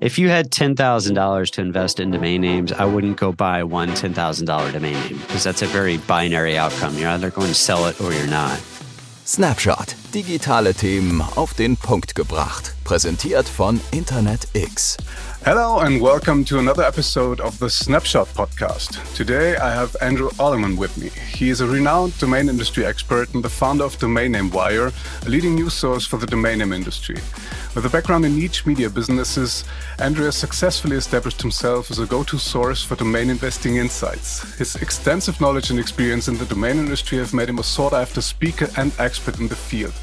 [0.00, 4.72] if you had $10,000 to invest in domain names, I wouldn't go buy one $10,000
[4.72, 6.96] domain name because that's a very binary outcome.
[6.98, 8.60] You're either going to sell it or you're not.
[9.24, 9.94] Snapshot.
[10.12, 12.74] Digitale Themen auf den Punkt gebracht.
[12.84, 14.98] Präsentiert von InterNetX.
[15.44, 19.12] Hello and welcome to another episode of the Snapshot podcast.
[19.16, 21.08] Today I have Andrew Allemann with me.
[21.08, 24.92] He is a renowned domain industry expert and the founder of Domain Name Wire,
[25.26, 27.16] a leading news source for the domain name industry.
[27.74, 29.64] With a background in niche media businesses,
[29.98, 34.42] Andrew has successfully established himself as a go to source for domain investing insights.
[34.58, 38.20] His extensive knowledge and experience in the domain industry have made him a sought after
[38.20, 39.94] speaker and expert in the field.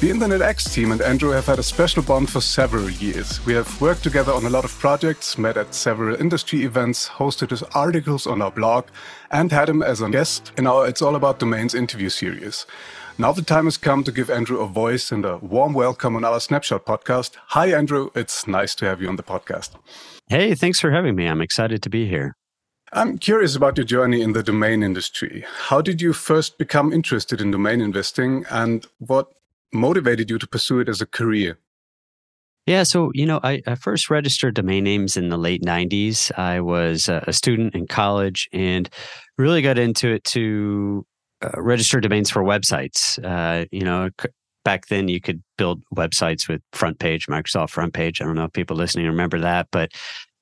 [0.00, 3.44] The InterNetX team and Andrew have had a special bond for several years.
[3.44, 7.50] We have worked together on a lot of projects, met at several industry events, hosted
[7.50, 8.86] his articles on our blog,
[9.30, 12.64] and had him as a guest in our It's All About Domains interview series.
[13.18, 16.24] Now the time has come to give Andrew a voice and a warm welcome on
[16.24, 17.36] our Snapshot podcast.
[17.48, 18.08] Hi, Andrew.
[18.14, 19.72] It's nice to have you on the podcast.
[20.28, 21.26] Hey, thanks for having me.
[21.26, 22.32] I'm excited to be here.
[22.94, 25.44] I'm curious about your journey in the domain industry.
[25.68, 29.28] How did you first become interested in domain investing and what
[29.72, 31.58] motivated you to pursue it as a career?
[32.66, 36.30] Yeah, so you know, I, I, first registered domain names in the late '90s.
[36.38, 38.88] I was a student in college and
[39.38, 41.06] really got into it to
[41.42, 43.18] uh, register domains for websites.
[43.24, 44.10] Uh, you know,
[44.64, 48.20] back then you could build websites with FrontPage, Microsoft FrontPage.
[48.20, 49.92] I don't know if people listening remember that, but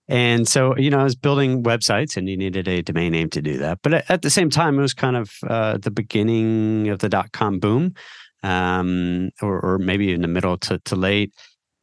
[0.09, 3.41] and so you know I was building websites, and you needed a domain name to
[3.41, 3.79] do that.
[3.83, 7.33] But at the same time, it was kind of uh, the beginning of the dot
[7.33, 7.95] com boom,
[8.43, 11.33] um, or, or maybe in the middle to, to late.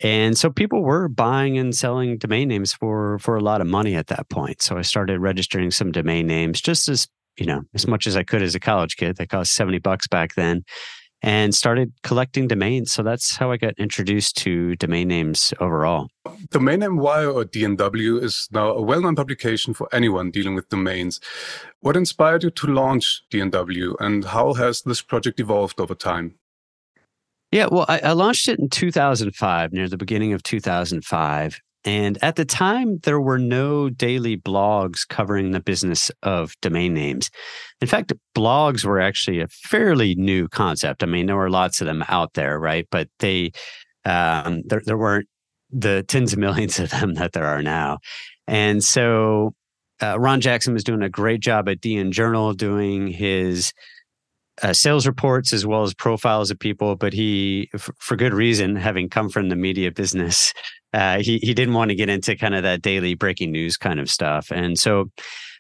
[0.02, 3.96] And so people were buying and selling domain names for for a lot of money
[3.96, 4.62] at that point.
[4.62, 8.24] So I started registering some domain names just as you know, as much as I
[8.24, 9.18] could as a college kid.
[9.18, 10.64] They cost 70 bucks back then
[11.22, 12.92] and started collecting domains.
[12.92, 16.10] So that's how I got introduced to domain names overall.
[16.52, 20.70] Domain Name Wire or DNW is now a well known publication for anyone dealing with
[20.70, 21.20] domains.
[21.80, 26.36] What inspired you to launch DNW and how has this project evolved over time?
[27.56, 31.62] Yeah, well, I, I launched it in 2005, near the beginning of 2005.
[31.86, 37.30] And at the time, there were no daily blogs covering the business of domain names.
[37.80, 41.02] In fact, blogs were actually a fairly new concept.
[41.02, 42.90] I mean, there were lots of them out there, right?
[42.92, 43.54] But they,
[44.04, 45.30] um, there, there weren't
[45.72, 48.00] the tens of millions of them that there are now.
[48.48, 49.54] And so
[50.04, 53.72] uh, Ron Jackson was doing a great job at DN Journal doing his
[54.62, 58.76] uh, sales reports as well as profiles of people, but he, f- for good reason,
[58.76, 60.54] having come from the media business,
[60.94, 64.00] uh, he he didn't want to get into kind of that daily breaking news kind
[64.00, 64.52] of stuff.
[64.52, 65.12] And so,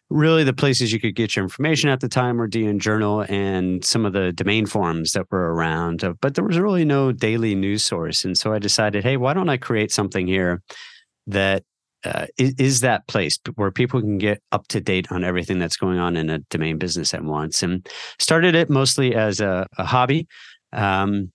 [0.09, 3.83] really, the places you could get your information at the time were DN Journal and
[3.83, 6.03] some of the domain forums that were around.
[6.03, 9.33] Uh, but there was really no daily news source, and so I decided, hey, why
[9.33, 10.61] don't I create something here
[11.27, 11.63] that
[12.05, 15.77] uh, is, is, that place where people can get up to date on everything that's
[15.77, 17.63] going on in a domain business at once.
[17.63, 17.87] And
[18.19, 20.27] started it mostly as a, a hobby,
[20.71, 21.31] um,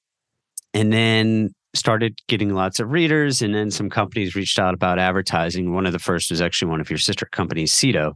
[0.72, 3.42] and then started getting lots of readers.
[3.42, 5.72] And then some companies reached out about advertising.
[5.72, 8.14] One of the first was actually one of your sister companies, Sedo,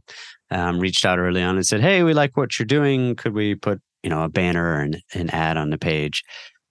[0.51, 3.15] um, reached out early on and said, "Hey, we like what you're doing.
[3.15, 6.23] Could we put you know a banner and an ad on the page?"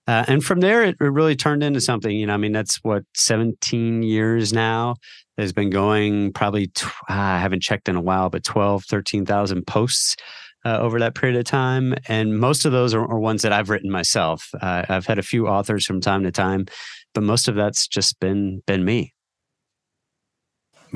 [0.07, 2.15] Uh, and from there, it, really turned into something.
[2.15, 4.95] You know, I mean, that's what 17 years now
[5.37, 6.31] has been going.
[6.33, 10.15] Probably, tw- I haven't checked in a while, but 12, 13,000 posts
[10.63, 11.95] uh, over that period of time.
[12.07, 14.49] And most of those are, are ones that I've written myself.
[14.61, 16.65] Uh, I've had a few authors from time to time,
[17.13, 19.14] but most of that's just been been me.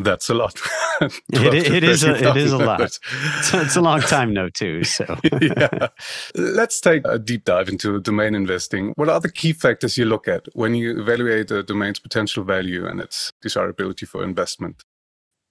[0.03, 0.59] That's a lot.
[1.01, 2.79] it, it is a, it is a lot.
[2.81, 4.83] It's, it's, a long time no too.
[4.83, 5.87] So yeah,
[6.35, 8.93] let's take a deep dive into domain investing.
[8.95, 12.85] What are the key factors you look at when you evaluate a domain's potential value
[12.85, 14.83] and its desirability for investment?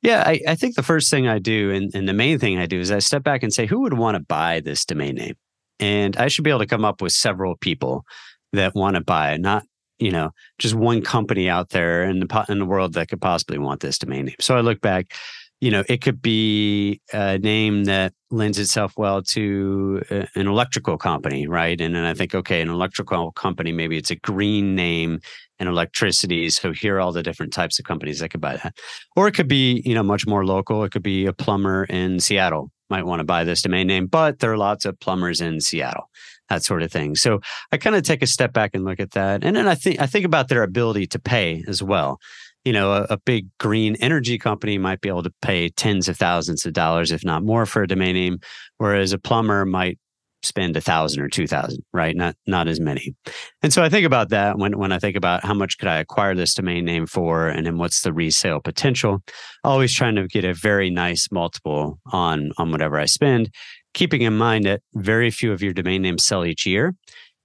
[0.03, 2.67] Yeah, I, I think the first thing I do, and, and the main thing I
[2.67, 5.35] do, is I step back and say, who would want to buy this domain name?
[5.81, 8.05] And I should be able to come up with several people
[8.53, 9.65] that want to buy not
[9.99, 13.59] you know just one company out there in the in the world that could possibly
[13.59, 14.37] want this domain name.
[14.41, 15.13] So I look back,
[15.61, 20.97] you know, it could be a name that lends itself well to uh, an electrical
[20.99, 21.81] company, right?
[21.81, 25.21] And then I think, okay, an electrical company, maybe it's a green name
[25.59, 26.51] and electricity.
[26.51, 28.77] So here are all the different types of companies that could buy that.
[29.17, 30.85] Or it could be, you know, much more local.
[30.85, 34.39] It could be a plumber in Seattle might want to buy this domain name, but
[34.39, 36.09] there are lots of plumbers in Seattle
[36.49, 37.15] that sort of thing.
[37.15, 37.41] So
[37.73, 40.01] I kind of take a step back and look at that, and then I think
[40.01, 42.19] I think about their ability to pay as well.
[42.65, 46.19] You know, a, a, big green energy company might be able to pay tens of
[46.19, 48.41] thousands of dollars, if not more, for a domain name,
[48.77, 49.99] whereas a plumber might
[50.43, 52.15] spend a thousand or two thousand, right?
[52.15, 53.15] Not not as many.
[53.63, 55.99] And so I think about that when when I think about how much could I
[55.99, 59.23] acquire this domain name for, and then what's the resale potential.
[59.65, 63.51] Always trying to get a very nice multiple on on whatever I spend,
[63.95, 66.95] keeping in mind that very few of your domain names sell each year.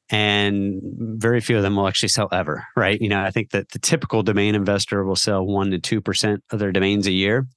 [0.10, 3.00] And very few of them will actually sell ever, right?
[3.02, 6.44] You know, I think that the typical domain investor will sell one to two percent
[6.52, 7.48] of their domains a year.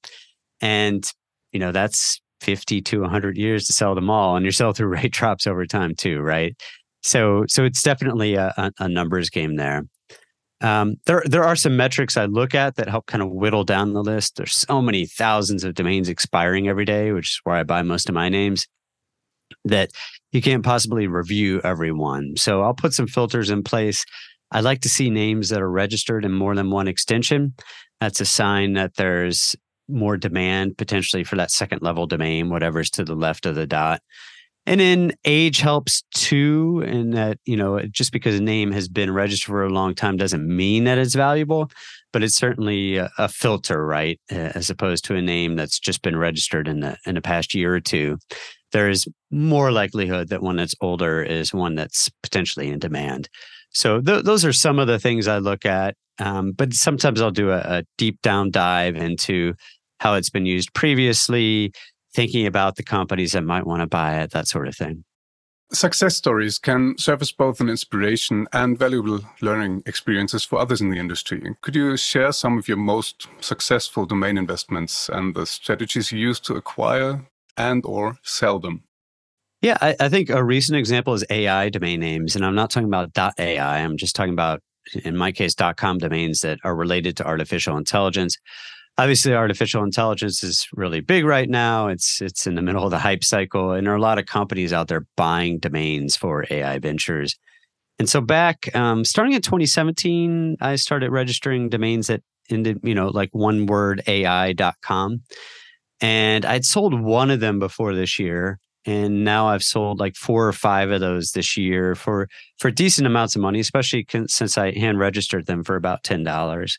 [0.60, 1.04] And,
[1.52, 4.88] you know, that's 50 to 100 years to sell them all and your sell through
[4.94, 6.54] rate drops over time too right
[7.02, 9.84] so so it's definitely a, a numbers game there
[10.60, 13.92] um, there there are some metrics I look at that help kind of whittle down
[13.92, 14.36] the list.
[14.36, 18.08] There's so many thousands of domains expiring every day, which is where I buy most
[18.08, 18.66] of my names.
[19.64, 19.90] That
[20.32, 22.36] you can't possibly review everyone.
[22.36, 24.04] So I'll put some filters in place.
[24.50, 27.54] I'd like to see names that are registered in more than one extension.
[28.00, 29.56] That's a sign that there's
[29.88, 34.02] more demand potentially for that second level domain, whatever's to the left of the dot.
[34.66, 39.12] And then age helps too, in that, you know, just because a name has been
[39.12, 41.70] registered for a long time doesn't mean that it's valuable,
[42.12, 44.20] but it's certainly a, filter, right?
[44.28, 47.74] As opposed to a name that's just been registered in the in the past year
[47.74, 48.18] or two.
[48.76, 53.30] There is more likelihood that one that's older is one that's potentially in demand.
[53.70, 55.94] So th- those are some of the things I look at.
[56.18, 59.54] Um, but sometimes I'll do a, a deep down dive into
[60.00, 61.72] how it's been used previously,
[62.14, 65.04] thinking about the companies that might want to buy it, that sort of thing.
[65.72, 70.90] Success stories can serve as both an inspiration and valuable learning experiences for others in
[70.90, 71.40] the industry.
[71.62, 76.44] Could you share some of your most successful domain investments and the strategies you used
[76.44, 77.24] to acquire
[77.56, 78.84] and or sell them?
[79.62, 82.36] Yeah, I, I think a recent example is AI domain names.
[82.36, 83.78] And I'm not talking about .ai.
[83.78, 84.62] I'm just talking about,
[85.04, 88.38] in my case, .com domains that are related to artificial intelligence
[88.98, 92.98] obviously artificial intelligence is really big right now it's it's in the middle of the
[92.98, 96.78] hype cycle and there are a lot of companies out there buying domains for ai
[96.78, 97.36] ventures
[97.98, 103.08] and so back um, starting in 2017 i started registering domains that ended you know
[103.08, 105.20] like one word ai.com
[106.00, 110.46] and i'd sold one of them before this year and now i've sold like four
[110.46, 112.28] or five of those this year for
[112.58, 116.76] for decent amounts of money especially since i hand registered them for about $10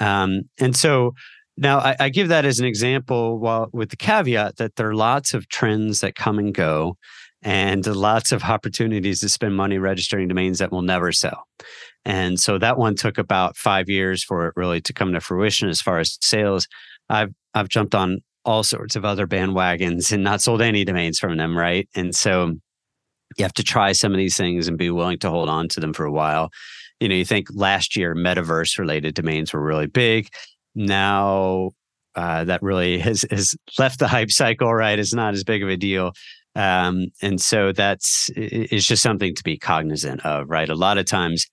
[0.00, 1.14] um, and so
[1.56, 4.94] now, I, I, give that as an example while with the caveat that there are
[4.94, 6.96] lots of trends that come and go
[7.42, 11.46] and lots of opportunities to spend money registering domains that will never sell.
[12.04, 15.68] And so that one took about five years for it really to come to fruition
[15.68, 16.66] as far as sales.
[17.08, 21.36] I've I've jumped on all sorts of other bandwagons and not sold any domains from
[21.36, 21.88] them, right?
[21.94, 22.54] And so
[23.36, 25.80] you have to try some of these things and be willing to hold on to
[25.80, 26.50] them for a while.
[27.00, 30.28] You know, you think last year metaverse related domains were really big
[30.74, 31.70] now
[32.14, 34.72] uh, that really has has left the hype cycle.
[34.72, 36.12] Right, it's not as big of a deal.
[36.56, 40.68] Um, and so that's it's just something to be cognizant of, right?
[40.68, 41.46] A lot of times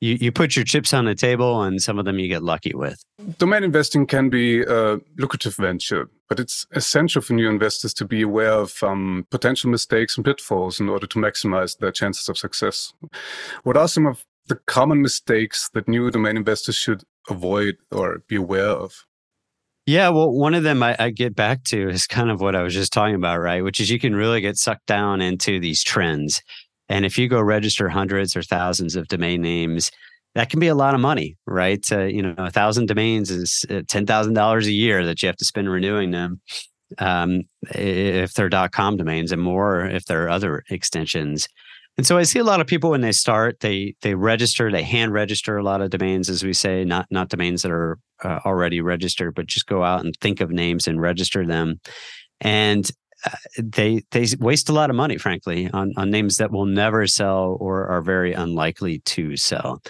[0.00, 2.74] you, you put your chips on the table and some of them you get lucky
[2.74, 3.02] with.
[3.38, 8.22] Domain investing can be a lucrative venture, but it's essential for new investors to be
[8.22, 12.92] aware of um, potential mistakes and pitfalls in order to maximize their chances of success.
[13.62, 18.36] What are some of the common mistakes that new domain investors should avoid or be
[18.36, 19.06] aware of?
[19.86, 22.62] Yeah, well, one of them I, I, get back to is kind of what I
[22.62, 23.62] was just talking about, right?
[23.62, 26.42] Which is you can really get sucked down into these trends.
[26.88, 29.90] And if you go register hundreds or thousands of domain names,
[30.34, 31.84] that can be a lot of money, right?
[31.90, 35.26] Uh, you know, a thousand domains is uh, ten thousand dollars a year that you
[35.26, 36.40] have to spend renewing them.
[36.98, 41.48] Um, if they're dot .com domains, and more if there are other extensions.
[41.96, 44.84] And so I see a lot of people when they start, they they register, they
[44.84, 48.38] hand register a lot of domains, as we say, not not domains that are uh,
[48.44, 51.80] already registered, but just go out and think of names and register them,
[52.40, 52.90] and
[53.58, 57.56] they they waste a lot of money, frankly, on on names that will never sell
[57.60, 59.82] or are very unlikely to sell.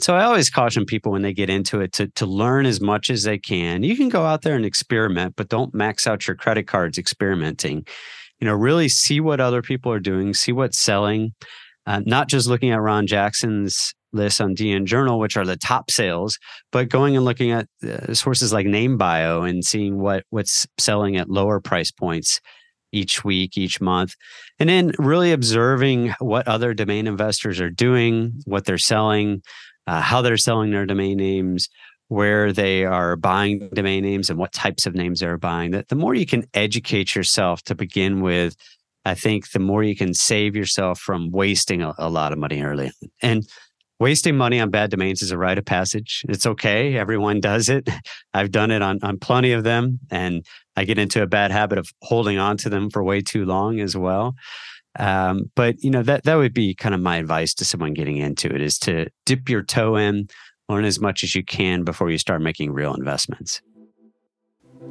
[0.00, 3.10] So I always caution people when they get into it to to learn as much
[3.10, 3.82] as they can.
[3.82, 7.86] You can go out there and experiment, but don't max out your credit cards experimenting
[8.42, 11.32] you know, really see what other people are doing, see what's selling,
[11.86, 15.92] uh, not just looking at Ron Jackson's list on DN Journal, which are the top
[15.92, 16.40] sales,
[16.72, 21.30] but going and looking at uh, sources like NameBio and seeing what what's selling at
[21.30, 22.40] lower price points
[22.92, 24.14] each week, each month,
[24.58, 29.42] and then really observing what other domain investors are doing, what they're selling,
[29.86, 31.68] uh, how they're selling their domain names,
[32.08, 35.96] where they are buying domain names and what types of names they're buying, that the
[35.96, 38.54] more you can educate yourself to begin with,
[39.04, 42.62] I think the more you can save yourself from wasting a, a lot of money
[42.62, 42.92] early.
[43.22, 43.48] And
[44.02, 46.24] wasting money on bad domains is a rite of passage.
[46.28, 46.96] It's okay.
[46.96, 47.88] Everyone does it.
[48.34, 50.00] I've done it on, on plenty of them.
[50.10, 50.44] And
[50.76, 53.78] I get into a bad habit of holding on to them for way too long
[53.78, 54.34] as well.
[54.98, 58.16] Um, but you know that that would be kind of my advice to someone getting
[58.16, 60.26] into it is to dip your toe in,
[60.68, 63.62] learn as much as you can before you start making real investments.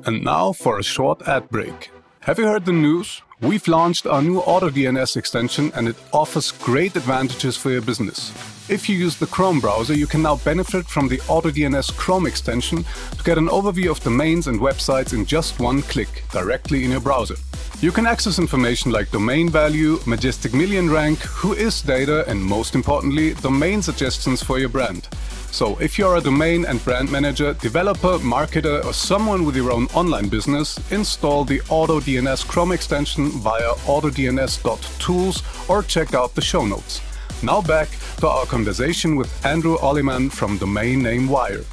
[0.06, 1.92] And now for a short ad break.
[2.22, 3.22] Have you heard the news?
[3.42, 8.32] We've launched our new AutoDNS extension and it offers great advantages for your business.
[8.72, 12.86] If you use the Chrome browser, you can now benefit from the AutoDNS Chrome extension
[13.18, 17.02] to get an overview of domains and websites in just one click directly in your
[17.02, 17.36] browser.
[17.82, 23.34] You can access information like domain value, Majestic Million rank, Whois data, and most importantly,
[23.34, 25.10] domain suggestions for your brand.
[25.52, 29.88] So, if you're a domain and brand manager, developer, marketer, or someone with your own
[29.88, 37.02] online business, install the AutoDNS Chrome extension via autodns.tools or check out the show notes.
[37.44, 41.66] Now back to our conversation with Andrew Allemann from Domain Name Wire.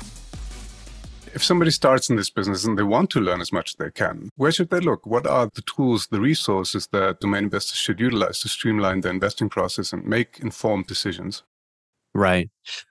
[1.34, 3.90] If somebody starts in this business and they want to learn as much as they
[3.90, 5.04] can, where should they look?
[5.04, 9.50] What are the tools, the resources that domain investors should utilize to streamline the investing
[9.50, 11.42] process and make informed decisions?
[12.14, 12.48] Right.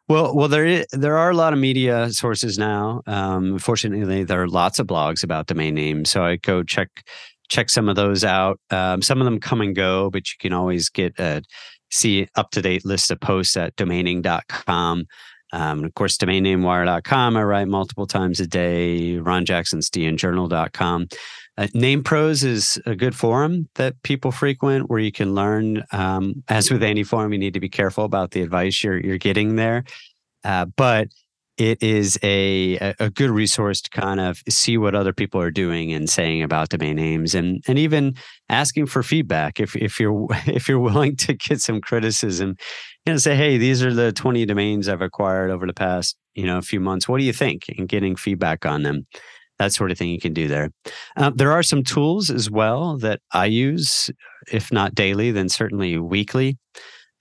[0.07, 3.01] Well, well, there is, there are a lot of media sources now.
[3.07, 7.03] Um, fortunately, there are lots of blogs about domain names, so I go check
[7.50, 8.60] check some of those out.
[8.69, 11.41] Um, some of them come and go, but you can always get a
[11.91, 15.06] see up to date list of posts at domaining.com.
[15.53, 17.38] Um, of course, domainnamewire.com.
[17.38, 19.17] I write multiple times a day.
[19.17, 21.08] Ron Jackson's dnjournal.com.
[21.58, 25.84] Uh, NamePros is a good forum that people frequent where you can learn.
[25.91, 29.17] Um, as with any forum, you need to be careful about the advice you're you're
[29.17, 29.84] getting there.
[30.44, 31.08] Uh, but
[31.58, 35.92] it is a a good resource to kind of see what other people are doing
[35.92, 38.16] and saying about domain names and and even
[38.50, 42.56] asking for feedback if if you're if you're willing to get some criticism
[43.06, 46.58] know say hey these are the 20 domains I've acquired over the past you know
[46.58, 49.08] a few months what do you think and getting feedback on them
[49.60, 50.70] that sort of thing you can do there.
[51.16, 54.10] Uh, there are some tools as well that I use,
[54.52, 56.58] if not daily, then certainly weekly.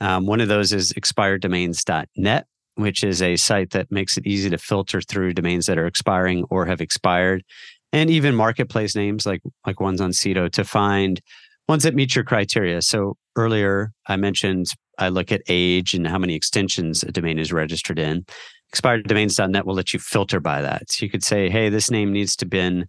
[0.01, 4.59] Um, one of those is expireddomains.net, which is a site that makes it easy to
[4.59, 7.45] filter through domains that are expiring or have expired,
[7.93, 11.21] and even marketplace names like like ones on Sedo to find
[11.69, 12.81] ones that meet your criteria.
[12.81, 14.67] So earlier I mentioned
[14.99, 18.25] I look at age and how many extensions a domain is registered in
[18.73, 20.91] expireddomains.net will let you filter by that.
[20.91, 22.87] So you could say, hey, this name needs to been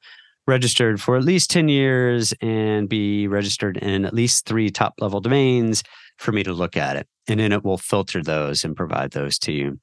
[0.48, 5.20] registered for at least 10 years and be registered in at least three top level
[5.20, 5.84] domains
[6.17, 7.07] for me to look at it.
[7.27, 9.79] And then it will filter those and provide those to you.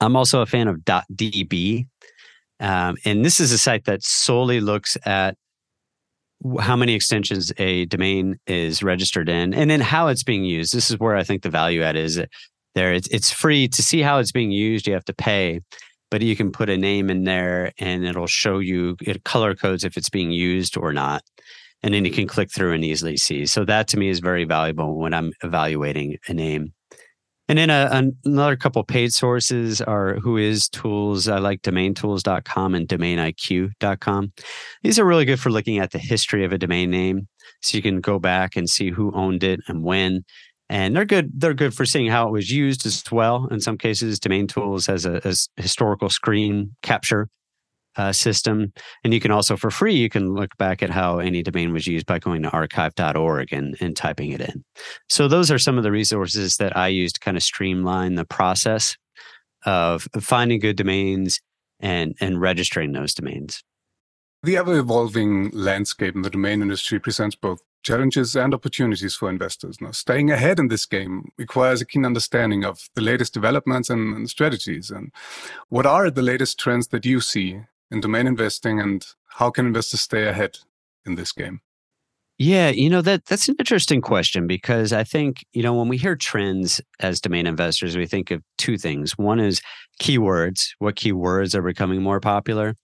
[0.00, 1.86] I'm also a fan of DotDB.
[2.60, 5.36] Um, and this is a site that solely looks at
[6.60, 10.72] how many extensions a domain is registered in and then how it's being used.
[10.72, 12.20] This is where I think the value add is
[12.74, 12.92] there.
[12.92, 14.86] It's it's free to see how it's being used.
[14.86, 15.60] You have to pay,
[16.10, 19.84] but you can put a name in there, and it'll show you it color codes
[19.84, 21.22] if it's being used or not,
[21.82, 23.46] and then you can click through and easily see.
[23.46, 26.72] So that to me is very valuable when I'm evaluating a name.
[27.48, 31.28] And then a, uh, another couple paid sources are Whois tools.
[31.28, 34.32] I like domaintools.com and domainiq.com.
[34.82, 37.26] These are really good for looking at the history of a domain name.
[37.62, 40.24] So you can go back and see who owned it and when
[40.68, 43.78] and they're good they're good for seeing how it was used as well in some
[43.78, 47.28] cases domain tools has a, a historical screen capture
[47.98, 48.72] uh, system
[49.04, 51.86] and you can also for free you can look back at how any domain was
[51.86, 54.64] used by going to archive.org and, and typing it in
[55.08, 58.24] so those are some of the resources that i use to kind of streamline the
[58.24, 58.96] process
[59.66, 61.40] of finding good domains
[61.80, 63.62] and and registering those domains
[64.44, 69.80] the ever evolving landscape in the domain industry presents both challenges and opportunities for investors.
[69.80, 74.14] Now, staying ahead in this game requires a keen understanding of the latest developments and,
[74.14, 74.90] and strategies.
[74.90, 75.12] And
[75.68, 80.00] what are the latest trends that you see in domain investing, and how can investors
[80.00, 80.58] stay ahead
[81.06, 81.60] in this game?
[82.40, 85.96] Yeah, you know that that's an interesting question because I think, you know, when we
[85.96, 89.18] hear trends as domain investors, we think of two things.
[89.18, 89.60] One is
[90.00, 92.76] keywords, what keywords are becoming more popular?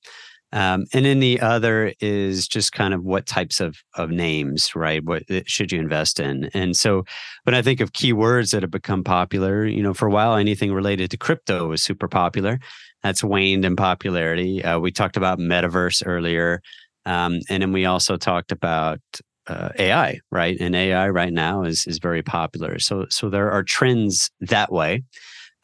[0.55, 5.05] Um, and then the other is just kind of what types of, of names, right?
[5.05, 6.49] What uh, should you invest in?
[6.55, 7.05] And so
[7.43, 10.73] when I think of keywords that have become popular, you know, for a while, anything
[10.73, 12.61] related to crypto was super popular.
[13.05, 14.65] That's waned in popularity.
[14.65, 16.63] Uh, we talked about metaverse earlier.
[17.07, 19.01] Um, and then we also talked about
[19.47, 20.57] uh, AI, right?
[20.59, 22.79] And AI right now is is very popular.
[22.79, 25.03] So so there are trends that way.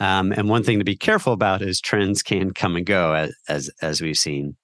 [0.01, 3.35] Um, and one thing to be careful about is trends can come and go as,
[3.49, 4.57] as, as we've seen.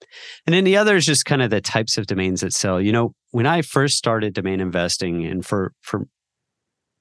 [0.46, 2.80] And then the other is just kind of the types of domains that sell.
[2.80, 6.06] You know, when I first started domain investing, and for for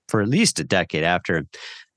[0.08, 1.46] for at least a decade after,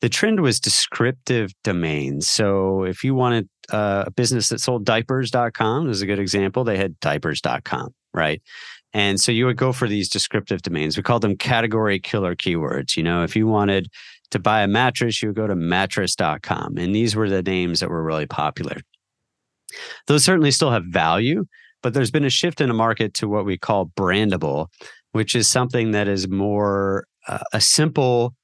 [0.00, 2.28] the trend was descriptive domains.
[2.28, 6.64] So if you wanted uh, a business that sold diapers.com is a good example.
[6.64, 8.40] They had diapers.com, right?
[8.95, 10.97] And so you would go for these descriptive domains.
[10.97, 12.97] We call them category killer keywords.
[12.97, 13.88] You know, if you wanted
[14.31, 16.78] to buy a mattress, you would go to mattress.com.
[16.78, 18.76] And these were the names that were really popular.
[20.07, 21.45] Those certainly still have value,
[21.83, 24.69] but there's been a shift in the market to what we call brandable,
[25.12, 28.35] which is something that is more uh, a simple,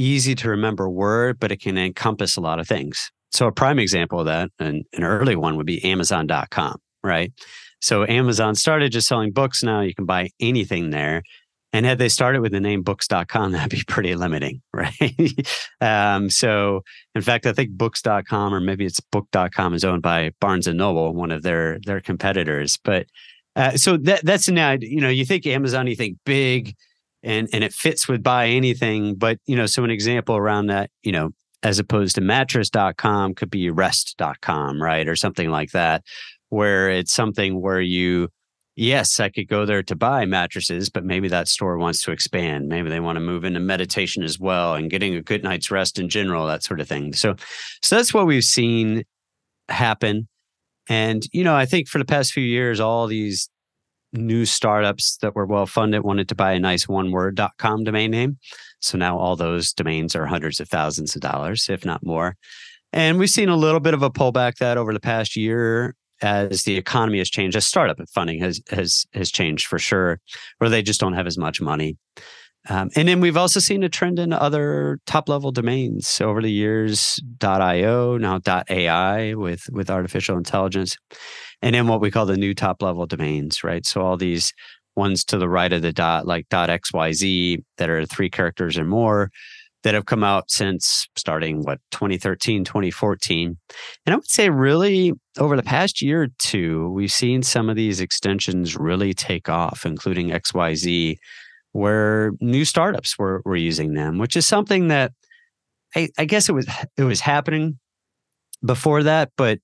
[0.00, 3.10] easy to remember word, but it can encompass a lot of things.
[3.30, 7.32] So, a prime example of that, and an early one would be Amazon.com, right?
[7.80, 9.62] So, Amazon started just selling books.
[9.62, 11.22] Now you can buy anything there.
[11.72, 15.48] And had they started with the name books.com, that'd be pretty limiting, right?
[15.80, 16.82] um, so,
[17.14, 21.14] in fact, I think books.com or maybe it's book.com is owned by Barnes and Noble,
[21.14, 22.78] one of their their competitors.
[22.82, 23.06] But
[23.54, 26.74] uh, so that that's now, you know, you think Amazon, you think big
[27.22, 29.14] and and it fits with buy anything.
[29.14, 31.30] But, you know, so an example around that, you know,
[31.62, 35.06] as opposed to mattress.com could be rest.com, right?
[35.08, 36.02] Or something like that,
[36.48, 38.28] where it's something where you
[38.80, 42.68] yes, I could go there to buy mattresses, but maybe that store wants to expand.
[42.68, 45.98] Maybe they want to move into meditation as well and getting a good night's rest
[45.98, 47.12] in general, that sort of thing.
[47.12, 47.36] So,
[47.82, 49.04] so that's what we've seen
[49.68, 50.28] happen.
[50.88, 53.50] And, you know, I think for the past few years, all these
[54.12, 58.38] new startups that were well funded wanted to buy a nice one word.com domain name.
[58.80, 62.36] So now all those domains are hundreds of thousands of dollars, if not more.
[62.92, 66.64] And we've seen a little bit of a pullback that over the past year as
[66.64, 70.20] the economy has changed, as startup funding has has has changed for sure,
[70.58, 71.96] where they just don't have as much money.
[72.68, 76.52] Um, and then we've also seen a trend in other top level domains over the
[76.52, 77.18] years.
[77.42, 80.96] .io now .ai with with artificial intelligence,
[81.62, 83.86] and then what we call the new top level domains, right?
[83.86, 84.52] So all these
[84.94, 89.30] ones to the right of the dot, like .xyz, that are three characters or more,
[89.82, 93.56] that have come out since starting what 2013 2014
[94.06, 97.76] and i would say really over the past year or two we've seen some of
[97.76, 101.16] these extensions really take off including xyz
[101.72, 105.12] where new startups were, were using them which is something that
[105.94, 107.78] I, I guess it was it was happening
[108.64, 109.58] before that but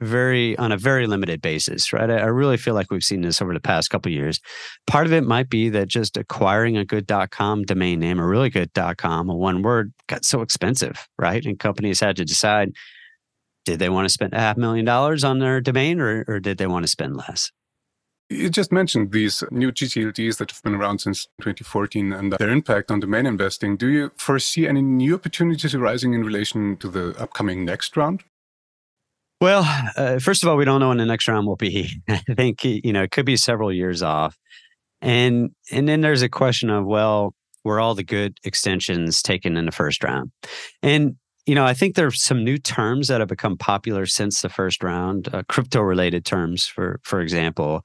[0.00, 2.10] very on a very limited basis, right?
[2.10, 4.40] I, I really feel like we've seen this over the past couple years.
[4.86, 8.50] Part of it might be that just acquiring a good .com domain name, a really
[8.50, 11.44] good .com, a one word, got so expensive, right?
[11.44, 12.72] And companies had to decide
[13.66, 16.56] did they want to spend a half million dollars on their domain or, or did
[16.56, 17.50] they want to spend less?
[18.30, 22.92] You just mentioned these new GTLDs that have been around since 2014 and their impact
[22.92, 23.76] on domain investing.
[23.76, 28.22] Do you foresee any new opportunities arising in relation to the upcoming next round?
[29.40, 29.64] Well,
[29.96, 31.90] uh, first of all, we don't know when the next round will be.
[32.08, 34.38] I think you know it could be several years off,
[35.00, 39.64] and and then there's a question of well, were all the good extensions taken in
[39.64, 40.30] the first round?
[40.82, 41.16] And
[41.46, 44.84] you know, I think there's some new terms that have become popular since the first
[44.84, 47.82] round, uh, crypto-related terms, for for example,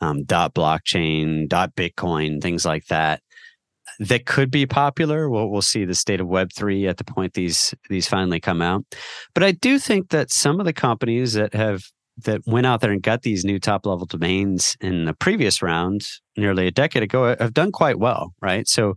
[0.00, 3.22] um, dot blockchain, dot Bitcoin, things like that
[3.98, 5.28] that could be popular.
[5.28, 8.62] We'll, we'll see the state of Web three at the point these these finally come
[8.62, 8.84] out.
[9.34, 11.82] But I do think that some of the companies that have
[12.24, 16.04] that went out there and got these new top level domains in the previous round
[16.36, 18.94] nearly a decade ago have done quite well right so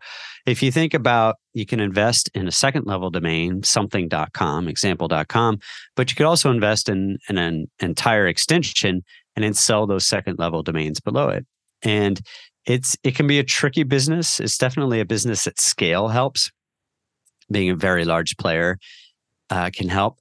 [0.48, 5.60] if you think about you can invest in a second level domain something.com example.com
[5.96, 9.04] but you could also invest in, in an entire extension
[9.36, 11.46] and then sell those second level domains below it
[11.84, 12.22] and
[12.66, 14.40] it's it can be a tricky business.
[14.40, 16.52] It's definitely a business that scale helps.
[17.52, 18.78] Being a very large player
[19.50, 20.20] uh, can help,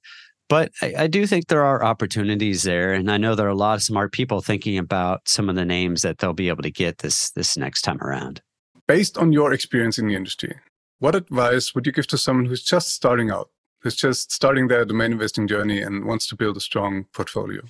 [0.49, 3.55] but I, I, do think there are opportunities there, and I know there are a
[3.55, 6.71] lot of smart people thinking about some of the names that they'll be able to
[6.71, 8.41] get this this next time around.
[8.85, 10.59] Based on your experience in the industry,
[10.99, 14.83] what advice would you give to someone who's just starting out, who's just starting their
[14.83, 17.61] domain investing journey and wants to build a strong portfolio?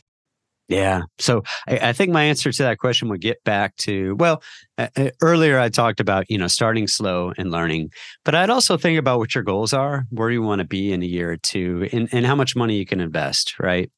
[0.71, 1.01] Yeah.
[1.19, 4.41] So I, I, think my answer to that question would get back to well,
[4.77, 4.87] uh,
[5.21, 7.89] earlier I talked about you know starting slow and learning,
[8.23, 11.03] but I'd also think about what your goals are, where you want to be in
[11.03, 13.59] a year or two, and, and how much money you can invest.
[13.59, 13.91] Right.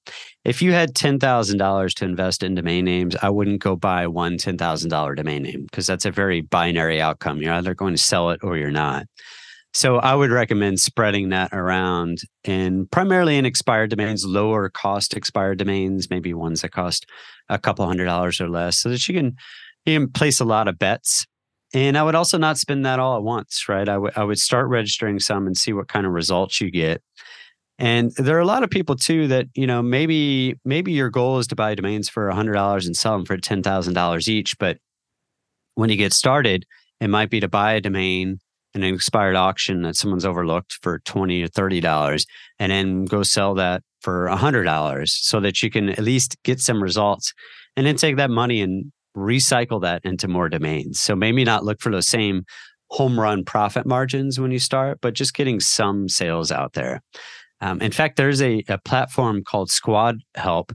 [0.46, 4.08] If you had ten thousand dollars to invest in domain names, I wouldn't go buy
[4.08, 7.40] one ten thousand dollar domain name because that's a very binary outcome.
[7.40, 9.06] You're either going to sell it or you're not.
[9.74, 15.58] So I would recommend spreading that around in primarily in expired domains, lower cost expired
[15.58, 17.08] domains, maybe ones that cost
[17.50, 19.36] a couple hundred dollars or less, so that you can
[19.86, 21.26] you can place a lot of bets.
[21.74, 23.90] And I would also not spend that all at once, right?
[23.90, 27.02] I would I would start registering some and see what kind of results you get.
[27.80, 31.40] And there are a lot of people too that you know maybe maybe your goal
[31.40, 34.30] is to buy domains for a hundred dollars and sell them for ten thousand dollars
[34.30, 34.78] each, but
[35.76, 36.66] when you get started,
[37.02, 38.40] it might be to buy a domain
[38.74, 42.26] an expired auction that someone's overlooked for 20 or 30 dollars
[42.60, 46.36] and then go sell that for a hundred dollars so that you can at least
[46.44, 47.34] get some results
[47.76, 51.00] and then take that money and recycle that into more domains.
[51.00, 52.44] So maybe not look for those same
[52.90, 57.02] home run profit margins when you start, but just getting some sales out there.
[57.62, 60.74] Um, in fact, there's a, a, platform called Squad Help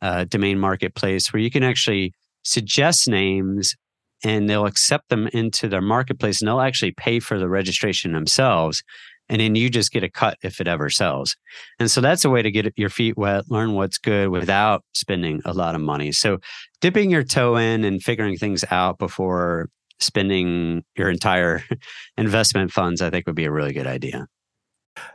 [0.00, 3.74] uh, Domain Marketplace where you can actually suggest names
[4.22, 8.82] and they'll accept them into their marketplace and they'll actually pay for the registration themselves.
[9.28, 11.36] And then you just get a cut if it ever sells.
[11.78, 15.40] And so that's a way to get your feet wet, learn what's good without spending
[15.44, 16.10] a lot of money.
[16.10, 16.38] So
[16.80, 19.68] dipping your toe in and figuring things out before
[20.00, 21.62] spending your entire
[22.16, 24.26] investment funds, I think would be a really good idea.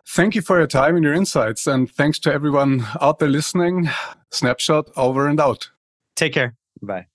[0.08, 1.68] Thank you for your time and your insights.
[1.68, 3.90] And thanks to everyone out there listening.
[4.32, 5.70] Snapshot over and out.
[6.16, 6.56] Take care.
[6.82, 7.08] Bye.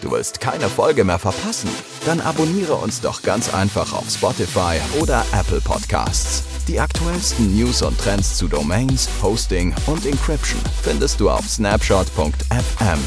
[0.00, 1.70] Du willst keine Folge mehr verpassen?
[2.04, 6.42] Dann abonniere uns doch ganz einfach auf Spotify oder Apple Podcasts.
[6.66, 12.98] Die aktuellsten News und Trends zu Domains, Hosting und Encryption findest du auf snapshot.fm.